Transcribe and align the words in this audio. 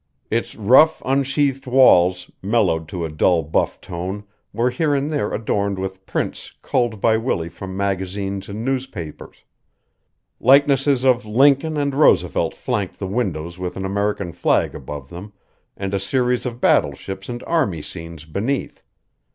Its 0.31 0.55
rough, 0.55 0.99
unsheathed 1.05 1.67
walls, 1.67 2.31
mellowed 2.41 2.87
to 2.87 3.05
a 3.05 3.09
dull 3.11 3.43
buff 3.43 3.79
tone, 3.79 4.23
were 4.51 4.71
here 4.71 4.95
and 4.95 5.11
there 5.11 5.31
adorned 5.31 5.77
with 5.77 6.07
prints 6.07 6.53
culled 6.63 6.99
by 6.99 7.15
Willie 7.17 7.49
from 7.49 7.77
magazines 7.77 8.49
and 8.49 8.65
newspapers. 8.65 9.43
Likenesses 10.39 11.03
of 11.03 11.27
Lincoln 11.27 11.77
and 11.77 11.93
Roosevelt 11.93 12.55
flanked 12.57 12.97
the 12.97 13.05
windows 13.05 13.59
with 13.59 13.77
an 13.77 13.85
American 13.85 14.33
flag 14.33 14.73
above 14.73 15.09
them, 15.09 15.33
and 15.77 15.93
a 15.93 15.99
series 15.99 16.47
of 16.47 16.59
battleships 16.59 17.29
and 17.29 17.43
army 17.43 17.83
scenes 17.83 18.25
beneath. 18.25 18.81